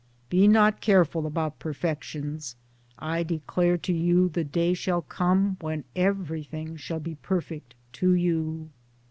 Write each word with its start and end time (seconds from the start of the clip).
Be 0.29 0.47
not 0.47 0.81
careful 0.81 1.27
about 1.27 1.59
perfections: 1.59 2.55
I 2.97 3.21
declare 3.21 3.77
to 3.85 3.93
you 3.93 4.29
the 4.29 4.43
day 4.43 4.73
shall 4.73 5.03
come 5.03 5.57
when 5.61 5.83
everything 5.95 6.75
shall 6.75 6.99
be 6.99 7.13
perfect 7.13 7.75
to 7.93 8.13
you. 8.13 8.71